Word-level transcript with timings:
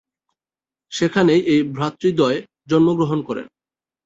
সেখানেই 0.91 1.41
এই 1.43 1.61
ভ্রাতৃদ্বয় 1.73 2.37
জন্মগ্রহণ 2.67 3.19
করেন। 3.21 3.47